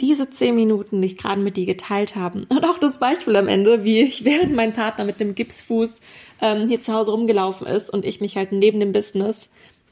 Diese 0.00 0.28
zehn 0.28 0.56
Minuten, 0.56 1.00
die 1.00 1.06
ich 1.06 1.16
gerade 1.16 1.40
mit 1.40 1.56
dir 1.56 1.66
geteilt 1.66 2.16
habe, 2.16 2.46
und 2.48 2.64
auch 2.64 2.78
das 2.78 2.98
Beispiel 2.98 3.36
am 3.36 3.46
Ende, 3.46 3.84
wie 3.84 4.02
ich 4.02 4.24
während 4.24 4.56
mein 4.56 4.72
Partner 4.72 5.04
mit 5.04 5.20
dem 5.20 5.36
Gipsfuß 5.36 6.00
ähm, 6.40 6.66
hier 6.66 6.82
zu 6.82 6.92
Hause 6.92 7.12
rumgelaufen 7.12 7.68
ist 7.68 7.90
und 7.90 8.04
ich 8.04 8.20
mich 8.20 8.36
halt 8.36 8.50
neben 8.50 8.80
dem 8.80 8.90
Business 8.90 9.48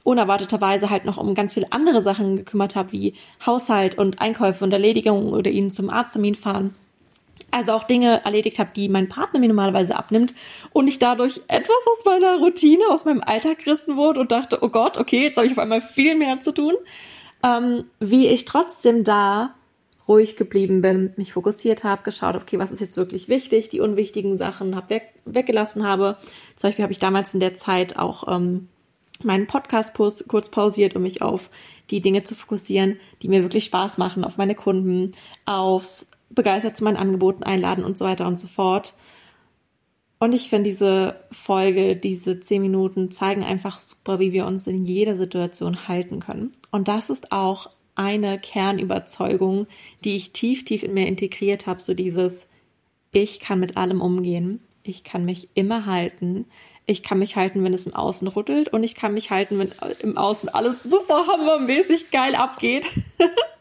unerwarteterweise 0.09 0.89
halt 0.89 1.05
noch 1.05 1.19
um 1.19 1.35
ganz 1.35 1.55
viele 1.55 1.71
andere 1.71 2.03
Sachen 2.03 2.39
gekümmert 2.39 2.75
habe, 2.75 2.93
wie 2.93 3.15
Haushalt 3.45 3.99
und 3.99 4.21
Einkäufe 4.21 4.65
und 4.65 4.73
Erledigungen 4.73 5.35
oder 5.35 5.51
ihn 5.51 5.71
zum 5.71 5.91
Arzttermin 5.91 6.35
fahren. 6.35 6.75
Also 7.51 7.73
auch 7.73 7.85
Dinge 7.85 8.25
erledigt 8.25 8.59
habe, 8.59 8.71
die 8.75 8.89
mein 8.89 9.09
Partner 9.09 9.41
mir 9.41 9.49
normalerweise 9.49 9.97
abnimmt 9.97 10.35
und 10.73 10.89
ich 10.89 10.99
dadurch 10.99 11.41
etwas 11.49 11.87
aus 11.93 12.05
meiner 12.05 12.39
Routine, 12.39 12.85
aus 12.91 13.05
meinem 13.05 13.23
Alltag 13.23 13.65
gerissen 13.65 13.97
wurde 13.97 14.21
und 14.21 14.33
dachte, 14.33 14.59
oh 14.63 14.69
Gott, 14.69 14.99
okay, 14.99 15.25
jetzt 15.25 15.37
habe 15.37 15.47
ich 15.47 15.53
auf 15.53 15.59
einmal 15.59 15.81
viel 15.81 16.15
mehr 16.15 16.41
zu 16.41 16.53
tun. 16.53 16.75
Ähm, 17.43 17.85
wie 18.01 18.27
ich 18.29 18.45
trotzdem 18.45 19.05
da 19.05 19.55
ruhig 20.09 20.37
geblieben 20.37 20.81
bin, 20.81 21.13
mich 21.17 21.35
fokussiert 21.35 21.85
habe, 21.85 22.03
geschaut, 22.03 22.35
okay, 22.35 22.59
was 22.59 22.71
ist 22.71 22.81
jetzt 22.81 22.97
wirklich 22.97 23.29
wichtig, 23.29 23.69
die 23.69 23.81
unwichtigen 23.81 24.39
Sachen 24.39 24.75
hab 24.75 24.89
weg, 24.89 25.13
weggelassen 25.27 25.87
habe. 25.87 26.17
Zum 26.57 26.69
Beispiel 26.69 26.83
habe 26.83 26.93
ich 26.93 26.99
damals 26.99 27.35
in 27.35 27.41
der 27.41 27.57
Zeit 27.57 27.99
auch 27.99 28.27
ähm, 28.27 28.69
meinen 29.23 29.47
Podcast 29.47 29.95
kurz 29.95 30.49
pausiert, 30.49 30.95
um 30.97 31.03
mich 31.03 31.23
auf 31.23 31.51
die 31.91 32.01
Dinge 32.01 32.23
zu 32.25 32.35
fokussieren, 32.35 32.99
die 33.23 33.29
mir 33.29 33.43
wirklich 33.43 33.65
Spaß 33.65 33.99
machen, 33.99 34.25
auf 34.25 34.37
meine 34.37 34.55
Kunden, 34.55 35.13
aufs 35.47 36.11
begeistert 36.31 36.77
zu 36.77 36.85
meinen 36.85 36.97
Angeboten 36.97 37.43
einladen 37.43 37.85
und 37.85 37.97
so 37.97 38.05
weiter 38.05 38.27
und 38.27 38.39
so 38.39 38.49
fort. 38.49 38.95
Und 40.19 40.35
ich 40.35 40.49
finde 40.49 40.69
diese 40.69 41.25
Folge, 41.31 41.97
diese 41.97 42.41
zehn 42.41 42.61
Minuten 42.61 43.11
zeigen 43.11 43.45
einfach 43.45 43.79
super, 43.79 44.19
wie 44.19 44.33
wir 44.33 44.47
uns 44.47 44.67
in 44.67 44.85
jeder 44.85 45.15
Situation 45.15 45.89
halten 45.89 46.21
können. 46.21 46.55
Und 46.71 46.89
das 46.89 47.09
ist 47.09 47.33
auch 47.33 47.71
eine 47.95 48.39
Kernüberzeugung, 48.39 49.67
die 50.05 50.17
ich 50.17 50.33
tief, 50.33 50.65
tief 50.65 50.83
in 50.83 50.95
mir 50.95 51.07
integriert 51.07 51.67
habe, 51.67 51.81
so 51.81 51.95
dieses, 51.95 52.49
ich 53.13 53.41
kann 53.41 53.61
mit 53.61 53.77
allem 53.77 54.01
umgehen, 54.01 54.61
ich 54.83 55.05
kann 55.05 55.25
mich 55.25 55.49
immer 55.55 55.87
halten, 55.87 56.47
ich 56.89 57.03
kann 57.03 57.19
mich 57.19 57.37
halten, 57.37 57.63
wenn 57.63 57.75
es 57.75 57.87
im 57.87 57.95
Außen 57.95 58.27
rüttelt 58.29 58.71
und 58.73 58.83
ich 58.83 58.95
kann 58.95 59.13
mich 59.13 59.31
halten, 59.31 59.59
wenn 59.59 59.71
im 60.01 60.17
Außen 60.17 60.49
alles 60.49 60.83
super 60.83 61.27
hammermäßig 61.27 62.11
geil 62.11 62.35
abgeht. 62.35 62.87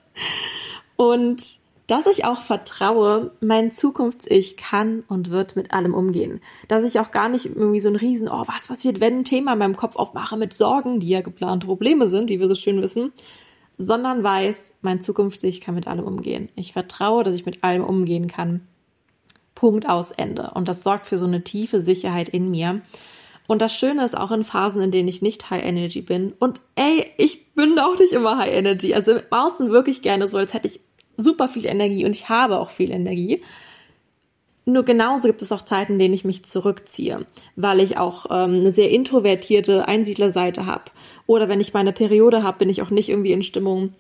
und 0.96 1.44
dass 1.88 2.08
ich 2.08 2.24
auch 2.26 2.42
vertraue, 2.42 3.32
mein 3.42 3.72
Zukunfts-Ich 3.72 4.56
kann 4.56 5.04
und 5.08 5.30
wird 5.30 5.58
mit 5.58 5.74
allem 5.74 5.94
umgehen. 5.94 6.42
Dass 6.70 6.86
ich 6.86 7.00
auch 7.00 7.12
gar 7.12 7.28
nicht 7.28 7.46
irgendwie 7.46 7.82
so 7.82 7.90
ein 7.90 7.98
riesen, 7.98 8.30
oh, 8.30 8.44
was 8.48 8.68
passiert, 8.68 9.02
wenn 9.02 9.20
ein 9.20 9.24
Thema 9.26 9.54
in 9.54 9.60
meinem 9.60 9.78
Kopf 9.78 9.98
aufmache 9.98 10.38
mit 10.38 10.54
Sorgen, 10.54 11.02
die 11.02 11.10
ja 11.10 11.22
geplante 11.22 11.68
Probleme 11.68 12.08
sind, 12.08 12.30
wie 12.30 12.40
wir 12.40 12.48
so 12.48 12.56
schön 12.56 12.82
wissen, 12.82 13.12
sondern 13.78 14.24
weiß, 14.24 14.76
mein 14.82 15.02
Zukunftssicht 15.02 15.62
kann 15.62 15.76
mit 15.76 15.88
allem 15.88 16.06
umgehen. 16.06 16.50
Ich 16.56 16.74
vertraue, 16.74 17.24
dass 17.26 17.36
ich 17.36 17.46
mit 17.46 17.64
allem 17.64 17.84
umgehen 17.84 18.28
kann. 18.28 18.68
Punkt 19.54 19.88
aus 19.90 20.12
Ende. 20.12 20.52
Und 20.56 20.68
das 20.68 20.84
sorgt 20.84 21.08
für 21.08 21.18
so 21.18 21.26
eine 21.26 21.44
tiefe 21.44 21.82
Sicherheit 21.82 22.30
in 22.30 22.52
mir. 22.52 22.82
Und 23.48 23.62
das 23.62 23.74
Schöne 23.74 24.04
ist 24.06 24.18
auch 24.18 24.32
in 24.32 24.44
Phasen, 24.44 24.82
in 24.82 24.92
denen 24.92 25.08
ich 25.08 25.22
nicht 25.22 25.50
High 25.50 25.64
Energy 25.64 26.02
bin. 26.02 26.34
Und 26.38 26.60
ey, 26.76 27.08
ich 27.18 27.54
bin 27.54 27.80
auch 27.80 27.98
nicht 27.98 28.12
immer 28.12 28.38
High 28.38 28.54
Energy. 28.54 28.94
Also 28.94 29.14
im 29.14 29.22
Außen 29.30 29.72
wirklich 29.72 30.02
gerne 30.02 30.28
so, 30.28 30.38
als 30.38 30.54
hätte 30.54 30.68
ich 30.68 30.82
super 31.16 31.50
viel 31.50 31.66
Energie 31.66 32.06
und 32.06 32.16
ich 32.16 32.30
habe 32.30 32.60
auch 32.60 32.70
viel 32.70 32.92
Energie. 32.92 33.42
Nur 34.66 34.84
genauso 34.84 35.28
gibt 35.28 35.42
es 35.42 35.54
auch 35.54 35.64
Zeiten, 35.64 35.94
in 35.94 36.00
denen 36.00 36.14
ich 36.14 36.26
mich 36.26 36.44
zurückziehe, 36.44 37.26
weil 37.56 37.80
ich 37.80 37.98
auch 37.98 38.26
ähm, 38.30 38.56
eine 38.56 38.74
sehr 38.74 38.92
introvertierte 38.92 39.88
Einsiedlerseite 39.88 40.66
habe. 40.66 40.84
Oder 41.26 41.48
wenn 41.48 41.62
ich 41.62 41.74
meine 41.74 41.94
Periode 41.94 42.44
habe, 42.44 42.58
bin 42.58 42.70
ich 42.70 42.82
auch 42.82 42.90
nicht 42.90 43.08
irgendwie 43.08 43.32
in 43.32 43.44
Stimmung, 43.44 43.94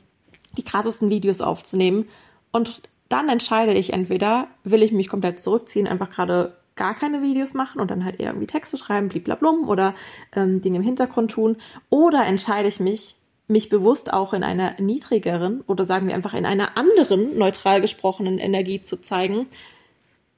die 0.57 0.63
krassesten 0.63 1.09
Videos 1.09 1.39
aufzunehmen. 1.39 2.05
Und 2.51 2.81
dann 3.07 3.29
entscheide 3.29 3.73
ich 3.73 3.93
entweder, 3.93 4.47
will 4.65 4.83
ich 4.83 4.91
mich 4.91 5.07
komplett 5.07 5.39
zurückziehen, 5.39 5.87
einfach 5.87 6.09
gerade 6.09 6.57
gar 6.77 6.95
keine 6.95 7.21
Videos 7.21 7.53
machen 7.53 7.81
und 7.81 7.91
dann 7.91 8.05
halt 8.05 8.19
eher 8.19 8.29
irgendwie 8.29 8.47
Texte 8.47 8.77
schreiben, 8.77 9.09
bliblablum 9.09 9.67
oder 9.67 9.93
ähm, 10.35 10.61
Dinge 10.61 10.77
im 10.77 10.83
Hintergrund 10.83 11.31
tun. 11.31 11.57
Oder 11.89 12.25
entscheide 12.25 12.67
ich 12.67 12.79
mich, 12.79 13.15
mich 13.47 13.69
bewusst 13.69 14.13
auch 14.13 14.33
in 14.33 14.43
einer 14.43 14.79
niedrigeren 14.79 15.61
oder 15.61 15.83
sagen 15.83 16.07
wir 16.07 16.15
einfach 16.15 16.33
in 16.33 16.45
einer 16.45 16.77
anderen 16.77 17.37
neutral 17.37 17.81
gesprochenen 17.81 18.39
Energie 18.39 18.81
zu 18.81 19.01
zeigen, 19.01 19.47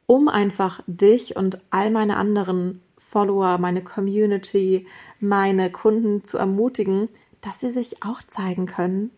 um 0.06 0.28
einfach 0.28 0.82
dich 0.88 1.36
und 1.36 1.60
all 1.70 1.92
meine 1.92 2.18
anderen 2.18 2.82
Follower, 2.98 3.58
meine 3.58 3.84
Community, 3.84 4.88
meine 5.20 5.72
Kunden 5.72 6.24
zu 6.24 6.38
ermutigen, 6.38 7.10
dass 7.42 7.60
sie 7.60 7.72
sich 7.72 8.04
auch 8.04 8.22
zeigen 8.28 8.66
können, 8.66 9.12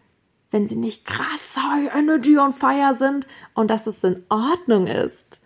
wenn 0.52 0.68
sie 0.68 0.78
nicht 0.78 1.06
krass 1.06 1.58
High 1.58 1.94
Energy 1.96 2.38
on 2.38 2.54
Fire 2.54 2.96
sind 2.96 3.28
und 3.54 3.70
dass 3.70 3.88
es 3.88 4.04
in 4.04 4.24
Ordnung 4.30 4.88
ist. 4.88 5.42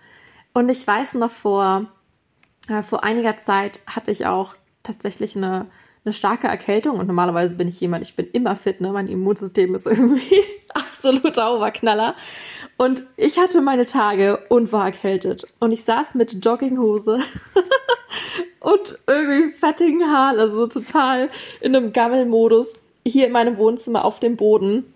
Und 0.56 0.70
ich 0.70 0.88
weiß 0.88 1.16
noch 1.16 1.32
vor, 1.32 1.86
äh, 2.70 2.82
vor 2.82 3.04
einiger 3.04 3.36
Zeit 3.36 3.82
hatte 3.86 4.10
ich 4.10 4.26
auch 4.26 4.56
tatsächlich 4.84 5.36
eine, 5.36 5.66
eine 6.06 6.14
starke 6.14 6.48
Erkältung 6.48 6.98
und 6.98 7.08
normalerweise 7.08 7.56
bin 7.56 7.68
ich 7.68 7.82
jemand, 7.82 8.04
ich 8.04 8.16
bin 8.16 8.28
immer 8.32 8.56
fit, 8.56 8.80
ne? 8.80 8.94
Mein 8.94 9.10
Immunsystem 9.10 9.76
ist 9.76 9.86
irgendwie 9.86 10.42
absoluter 10.74 11.54
Oberknaller. 11.54 12.16
Und 12.78 13.04
ich 13.18 13.38
hatte 13.38 13.60
meine 13.60 13.86
Tage 13.86 14.46
und 14.48 14.72
war 14.72 14.86
erkältet. 14.86 15.46
Und 15.60 15.74
ich 15.74 15.84
saß 15.84 16.16
mit 16.16 16.46
Jogginghose 16.46 17.20
und 18.62 18.98
irgendwie 19.08 19.52
fettigen 19.52 20.10
Haaren, 20.10 20.40
also 20.40 20.68
total 20.68 21.30
in 21.60 21.76
einem 21.76 21.92
Gammelmodus 21.92 22.80
hier 23.06 23.28
in 23.28 23.34
meinem 23.34 23.58
Wohnzimmer 23.58 24.06
auf 24.06 24.22
dem 24.22 24.38
Boden. 24.38 24.94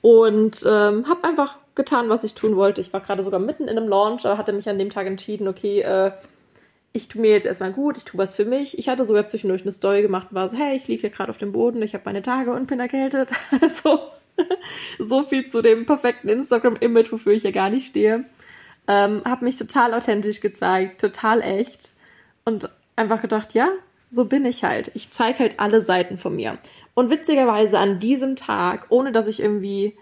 Und 0.00 0.64
ähm, 0.66 1.06
habe 1.06 1.24
einfach 1.24 1.58
getan, 1.74 2.08
was 2.08 2.24
ich 2.24 2.34
tun 2.34 2.56
wollte. 2.56 2.80
Ich 2.80 2.92
war 2.92 3.00
gerade 3.00 3.22
sogar 3.22 3.40
mitten 3.40 3.64
in 3.64 3.76
einem 3.76 3.88
Launch, 3.88 4.24
aber 4.24 4.38
hatte 4.38 4.52
mich 4.52 4.68
an 4.68 4.78
dem 4.78 4.90
Tag 4.90 5.06
entschieden, 5.06 5.48
okay, 5.48 5.80
äh, 5.80 6.12
ich 6.92 7.08
tue 7.08 7.20
mir 7.20 7.32
jetzt 7.32 7.46
erstmal 7.46 7.72
gut, 7.72 7.96
ich 7.96 8.04
tue 8.04 8.18
was 8.18 8.36
für 8.36 8.44
mich. 8.44 8.78
Ich 8.78 8.88
hatte 8.88 9.04
sogar 9.04 9.26
zwischendurch 9.26 9.62
eine 9.62 9.72
Story 9.72 10.02
gemacht 10.02 10.28
und 10.30 10.36
war 10.36 10.48
so, 10.48 10.56
hey, 10.56 10.76
ich 10.76 10.86
liege 10.86 11.00
hier 11.00 11.10
gerade 11.10 11.30
auf 11.30 11.38
dem 11.38 11.52
Boden, 11.52 11.82
ich 11.82 11.94
habe 11.94 12.04
meine 12.06 12.22
Tage 12.22 12.52
und 12.52 12.66
bin 12.66 12.80
erkältet. 12.80 13.30
Also 13.60 14.00
so 14.98 15.22
viel 15.24 15.46
zu 15.46 15.62
dem 15.62 15.86
perfekten 15.86 16.28
Instagram-Image, 16.28 17.12
wofür 17.12 17.32
ich 17.32 17.42
ja 17.42 17.50
gar 17.50 17.70
nicht 17.70 17.88
stehe. 17.88 18.24
Ähm, 18.86 19.22
habe 19.24 19.44
mich 19.44 19.56
total 19.56 19.94
authentisch 19.94 20.40
gezeigt, 20.40 21.00
total 21.00 21.40
echt 21.40 21.94
und 22.44 22.68
einfach 22.96 23.22
gedacht, 23.22 23.54
ja, 23.54 23.68
so 24.10 24.26
bin 24.26 24.44
ich 24.44 24.62
halt. 24.62 24.90
Ich 24.94 25.10
zeige 25.10 25.40
halt 25.40 25.60
alle 25.60 25.82
Seiten 25.82 26.18
von 26.18 26.36
mir. 26.36 26.58
Und 26.94 27.10
witzigerweise 27.10 27.78
an 27.78 27.98
diesem 27.98 28.36
Tag, 28.36 28.86
ohne 28.90 29.10
dass 29.10 29.26
ich 29.26 29.40
irgendwie, 29.40 29.96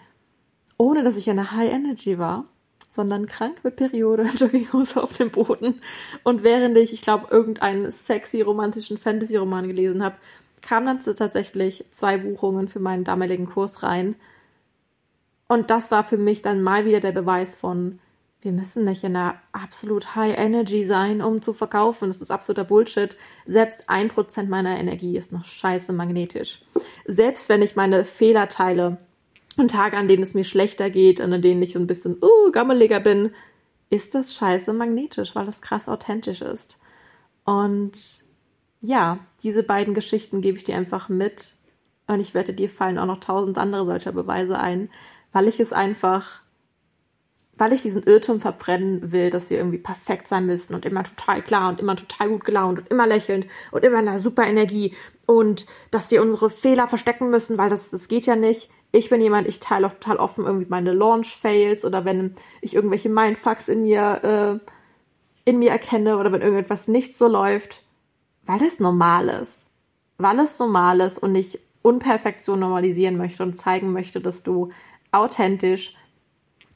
ohne 0.82 1.04
dass 1.04 1.16
ich 1.16 1.30
eine 1.30 1.52
High 1.52 1.72
Energy 1.72 2.18
war, 2.18 2.44
sondern 2.88 3.26
krank 3.26 3.62
mit 3.62 3.76
Periode, 3.76 4.24
Jogginghose 4.36 5.00
auf 5.00 5.16
dem 5.16 5.30
Boden 5.30 5.80
und 6.24 6.42
während 6.42 6.76
ich, 6.76 6.92
ich 6.92 7.02
glaube, 7.02 7.28
irgendeinen 7.30 7.92
sexy 7.92 8.42
romantischen 8.42 8.98
Fantasy-Roman 8.98 9.68
gelesen 9.68 10.02
habe, 10.02 10.16
kamen 10.60 10.86
dann 10.86 11.14
tatsächlich 11.14 11.84
zwei 11.92 12.18
Buchungen 12.18 12.66
für 12.66 12.80
meinen 12.80 13.04
damaligen 13.04 13.46
Kurs 13.46 13.84
rein. 13.84 14.16
Und 15.46 15.70
das 15.70 15.92
war 15.92 16.02
für 16.02 16.18
mich 16.18 16.42
dann 16.42 16.62
mal 16.62 16.84
wieder 16.84 16.98
der 16.98 17.12
Beweis 17.12 17.54
von, 17.54 18.00
wir 18.40 18.50
müssen 18.50 18.84
nicht 18.84 19.04
in 19.04 19.14
einer 19.14 19.36
absolut 19.52 20.16
High 20.16 20.36
Energy 20.36 20.84
sein, 20.84 21.22
um 21.22 21.42
zu 21.42 21.52
verkaufen. 21.52 22.08
Das 22.08 22.20
ist 22.20 22.32
absoluter 22.32 22.64
Bullshit. 22.64 23.16
Selbst 23.46 23.88
ein 23.88 24.08
Prozent 24.08 24.50
meiner 24.50 24.76
Energie 24.78 25.16
ist 25.16 25.30
noch 25.30 25.44
scheiße 25.44 25.92
magnetisch. 25.92 26.60
Selbst 27.06 27.48
wenn 27.48 27.62
ich 27.62 27.76
meine 27.76 28.04
Fehler 28.04 28.48
teile 28.48 28.98
und 29.56 29.70
Tage, 29.70 29.96
an 29.96 30.08
denen 30.08 30.22
es 30.22 30.34
mir 30.34 30.44
schlechter 30.44 30.90
geht 30.90 31.20
und 31.20 31.32
an 31.32 31.42
denen 31.42 31.62
ich 31.62 31.72
so 31.72 31.78
ein 31.78 31.86
bisschen 31.86 32.16
uh, 32.22 32.50
gammeliger 32.52 33.00
bin, 33.00 33.32
ist 33.90 34.14
das 34.14 34.34
scheiße 34.34 34.72
magnetisch, 34.72 35.34
weil 35.34 35.44
das 35.44 35.60
krass 35.60 35.88
authentisch 35.88 36.40
ist. 36.40 36.78
Und 37.44 38.22
ja, 38.82 39.18
diese 39.42 39.62
beiden 39.62 39.94
Geschichten 39.94 40.40
gebe 40.40 40.56
ich 40.56 40.64
dir 40.64 40.76
einfach 40.76 41.08
mit. 41.08 41.56
Und 42.06 42.20
ich 42.20 42.34
wette, 42.34 42.52
dir 42.54 42.68
fallen 42.68 42.98
auch 42.98 43.06
noch 43.06 43.20
tausend 43.20 43.58
andere 43.58 43.84
solcher 43.84 44.12
Beweise 44.12 44.58
ein, 44.58 44.90
weil 45.32 45.48
ich 45.48 45.60
es 45.60 45.72
einfach, 45.72 46.40
weil 47.56 47.72
ich 47.72 47.80
diesen 47.80 48.02
Irrtum 48.02 48.40
verbrennen 48.40 49.12
will, 49.12 49.30
dass 49.30 49.50
wir 49.50 49.58
irgendwie 49.58 49.78
perfekt 49.78 50.26
sein 50.26 50.46
müssen 50.46 50.74
und 50.74 50.84
immer 50.84 51.04
total 51.04 51.42
klar 51.42 51.68
und 51.68 51.80
immer 51.80 51.96
total 51.96 52.30
gut 52.30 52.44
gelaunt 52.44 52.80
und 52.80 52.88
immer 52.88 53.06
lächelnd 53.06 53.46
und 53.70 53.84
immer 53.84 54.00
in 54.00 54.08
einer 54.08 54.18
super 54.18 54.46
Energie 54.46 54.96
und 55.26 55.66
dass 55.90 56.10
wir 56.10 56.22
unsere 56.22 56.50
Fehler 56.50 56.88
verstecken 56.88 57.30
müssen, 57.30 57.58
weil 57.58 57.70
das, 57.70 57.90
das 57.90 58.08
geht 58.08 58.26
ja 58.26 58.36
nicht. 58.36 58.68
Ich 58.92 59.08
bin 59.10 59.20
jemand, 59.20 59.48
ich 59.48 59.58
teile 59.58 59.86
auch 59.86 59.92
total 59.92 60.18
offen 60.18 60.44
irgendwie 60.44 60.66
meine 60.68 60.92
Launch-Fails 60.92 61.84
oder 61.84 62.04
wenn 62.04 62.34
ich 62.60 62.74
irgendwelche 62.74 63.08
Mindfucks 63.08 63.68
in 63.68 63.82
mir, 63.82 64.60
äh, 64.64 65.50
in 65.50 65.58
mir 65.58 65.70
erkenne 65.70 66.18
oder 66.18 66.30
wenn 66.30 66.42
irgendetwas 66.42 66.88
nicht 66.88 67.16
so 67.16 67.26
läuft 67.26 67.82
weil 68.46 68.62
es 68.62 68.80
normal 68.80 69.28
ist. 69.28 69.66
Weil 70.18 70.38
es 70.40 70.58
normal 70.58 71.00
ist 71.00 71.18
und 71.18 71.34
ich 71.34 71.58
Unperfektion 71.82 72.60
normalisieren 72.60 73.16
möchte 73.16 73.42
und 73.42 73.56
zeigen 73.56 73.92
möchte, 73.92 74.20
dass 74.20 74.42
du 74.42 74.70
authentisch 75.10 75.94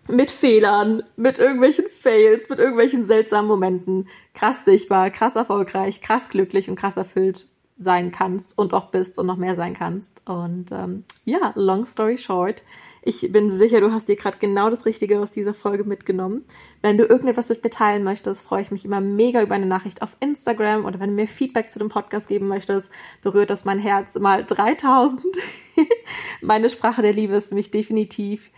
mit 0.08 0.30
Fehlern, 0.30 1.02
mit 1.16 1.38
irgendwelchen 1.38 1.88
Fails, 1.88 2.48
mit 2.48 2.58
irgendwelchen 2.58 3.04
seltsamen 3.04 3.48
Momenten 3.48 4.08
krass 4.34 4.64
sichtbar, 4.64 5.10
krass 5.10 5.36
erfolgreich, 5.36 6.00
krass 6.00 6.28
glücklich 6.28 6.68
und 6.68 6.76
krass 6.76 6.96
erfüllt 6.96 7.48
sein 7.78 8.10
kannst 8.10 8.56
und 8.56 8.72
auch 8.72 8.90
bist 8.90 9.18
und 9.18 9.26
noch 9.26 9.36
mehr 9.36 9.54
sein 9.54 9.74
kannst. 9.74 10.22
Und 10.26 10.72
ähm, 10.72 11.04
ja, 11.24 11.52
long 11.54 11.84
story 11.84 12.16
short, 12.16 12.62
ich 13.02 13.30
bin 13.30 13.52
sicher, 13.52 13.80
du 13.80 13.92
hast 13.92 14.08
dir 14.08 14.16
gerade 14.16 14.38
genau 14.38 14.70
das 14.70 14.86
Richtige 14.86 15.20
aus 15.20 15.30
dieser 15.30 15.52
Folge 15.52 15.84
mitgenommen. 15.84 16.44
Wenn 16.80 16.96
du 16.96 17.04
irgendetwas 17.04 17.50
mit 17.50 17.62
mir 17.62 17.70
teilen 17.70 18.02
möchtest, 18.02 18.42
freue 18.42 18.62
ich 18.62 18.70
mich 18.70 18.84
immer 18.84 19.00
mega 19.00 19.42
über 19.42 19.54
eine 19.54 19.66
Nachricht 19.66 20.00
auf 20.00 20.16
Instagram 20.20 20.86
oder 20.86 21.00
wenn 21.00 21.10
du 21.10 21.16
mir 21.16 21.28
Feedback 21.28 21.70
zu 21.70 21.78
dem 21.78 21.90
Podcast 21.90 22.28
geben 22.28 22.48
möchtest, 22.48 22.90
berührt 23.22 23.50
das 23.50 23.64
mein 23.66 23.78
Herz 23.78 24.18
mal 24.18 24.44
3000. 24.44 25.22
Meine 26.40 26.70
Sprache 26.70 27.02
der 27.02 27.12
Liebe 27.12 27.36
ist 27.36 27.52
mich 27.52 27.70
definitiv 27.70 28.50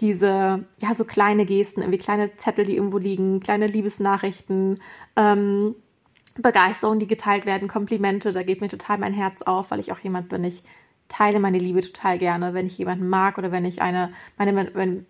diese, 0.00 0.64
ja, 0.80 0.94
so 0.94 1.04
kleine 1.04 1.44
Gesten, 1.44 1.82
irgendwie 1.82 1.98
kleine 1.98 2.34
Zettel, 2.36 2.64
die 2.64 2.76
irgendwo 2.76 2.98
liegen, 2.98 3.40
kleine 3.40 3.66
Liebesnachrichten, 3.66 4.80
ähm, 5.16 5.76
Begeisterung, 6.34 6.98
die 6.98 7.06
geteilt 7.06 7.46
werden, 7.46 7.68
Komplimente, 7.68 8.32
da 8.32 8.42
geht 8.42 8.60
mir 8.60 8.68
total 8.68 8.98
mein 8.98 9.14
Herz 9.14 9.42
auf, 9.42 9.70
weil 9.70 9.80
ich 9.80 9.92
auch 9.92 9.98
jemand 10.00 10.28
bin, 10.28 10.44
ich 10.44 10.62
teile 11.08 11.38
meine 11.38 11.58
Liebe 11.58 11.80
total 11.80 12.18
gerne, 12.18 12.54
wenn 12.54 12.66
ich 12.66 12.78
jemanden 12.78 13.08
mag 13.08 13.38
oder 13.38 13.52
wenn 13.52 13.64
ich 13.64 13.82
eine, 13.82 14.10
meine, 14.36 14.74
wenn, 14.74 15.06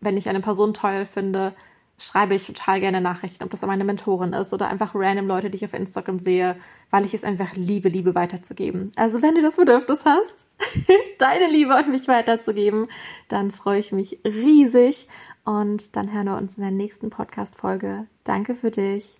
wenn 0.00 0.16
ich 0.16 0.28
eine 0.28 0.40
Person 0.40 0.74
toll 0.74 1.06
finde, 1.06 1.54
schreibe 1.98 2.34
ich 2.34 2.46
total 2.46 2.80
gerne 2.80 3.00
Nachrichten, 3.00 3.42
ob 3.42 3.50
das 3.50 3.62
meine 3.62 3.84
Mentorin 3.84 4.32
ist 4.32 4.52
oder 4.52 4.68
einfach 4.68 4.94
random 4.94 5.26
Leute, 5.26 5.50
die 5.50 5.56
ich 5.56 5.64
auf 5.64 5.74
Instagram 5.74 6.18
sehe, 6.20 6.56
weil 6.90 7.04
ich 7.04 7.12
es 7.12 7.24
einfach 7.24 7.54
liebe, 7.54 7.88
Liebe 7.88 8.14
weiterzugeben. 8.14 8.90
Also 8.96 9.20
wenn 9.20 9.34
du 9.34 9.42
das 9.42 9.56
Bedürfnis 9.56 10.04
hast, 10.04 10.48
deine 11.18 11.48
Liebe 11.50 11.74
an 11.74 11.90
mich 11.90 12.06
weiterzugeben, 12.06 12.86
dann 13.26 13.50
freue 13.50 13.80
ich 13.80 13.92
mich 13.92 14.20
riesig 14.24 15.08
und 15.44 15.96
dann 15.96 16.12
hören 16.12 16.26
wir 16.26 16.36
uns 16.36 16.56
in 16.56 16.62
der 16.62 16.72
nächsten 16.72 17.10
Podcast-Folge. 17.10 18.06
Danke 18.22 18.54
für 18.54 18.70
dich. 18.70 19.18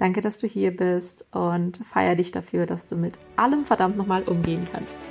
Danke, 0.00 0.22
dass 0.22 0.38
du 0.38 0.46
hier 0.46 0.74
bist 0.74 1.26
und 1.30 1.76
feier 1.84 2.16
dich 2.16 2.32
dafür, 2.32 2.64
dass 2.64 2.86
du 2.86 2.96
mit 2.96 3.18
allem 3.36 3.66
verdammt 3.66 3.98
nochmal 3.98 4.22
umgehen 4.22 4.64
kannst. 4.72 5.09